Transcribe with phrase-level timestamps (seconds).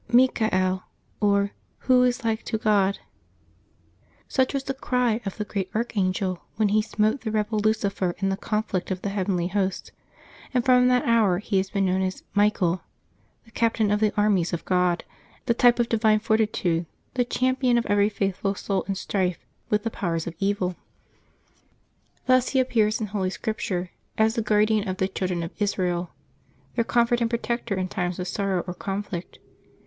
[0.11, 0.81] y?|i CA EL,'^
[1.19, 1.51] or"
[1.85, 2.97] Who is like to God?''
[4.27, 8.15] Such was the \*i cry of the great Archangel when he smote the rebel Lucifer
[8.17, 9.91] in the conflict of the heavenly hosts,
[10.55, 12.81] and from that hour he has been known as" Michael,"
[13.45, 15.03] the captain of the armies of God,
[15.45, 19.83] the tjrpe of divine fortitude, the cham pion of every faithful soul in strife with
[19.83, 20.71] the powers of evil.
[22.25, 24.41] 326 LIVE8 OF TEE SAINTS [Septembeb 30 Thus he appears in Holy Scripture as the
[24.41, 26.09] guardian of the children of Israel,
[26.73, 29.37] their comfort and protector in times of sorrow or conflict.